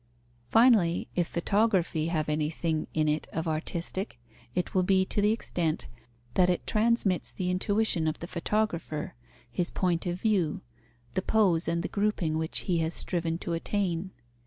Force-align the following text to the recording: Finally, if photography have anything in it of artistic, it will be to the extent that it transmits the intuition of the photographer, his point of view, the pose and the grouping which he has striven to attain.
Finally, 0.49 1.07
if 1.15 1.27
photography 1.27 2.07
have 2.07 2.27
anything 2.27 2.87
in 2.91 3.07
it 3.07 3.27
of 3.31 3.47
artistic, 3.47 4.19
it 4.55 4.73
will 4.73 4.81
be 4.81 5.05
to 5.05 5.21
the 5.21 5.31
extent 5.31 5.85
that 6.33 6.49
it 6.49 6.65
transmits 6.65 7.31
the 7.31 7.51
intuition 7.51 8.07
of 8.07 8.17
the 8.17 8.25
photographer, 8.25 9.13
his 9.51 9.69
point 9.69 10.07
of 10.07 10.19
view, 10.19 10.61
the 11.13 11.21
pose 11.21 11.67
and 11.67 11.83
the 11.83 11.87
grouping 11.87 12.35
which 12.35 12.61
he 12.61 12.79
has 12.79 12.95
striven 12.95 13.37
to 13.37 13.53
attain. 13.53 14.09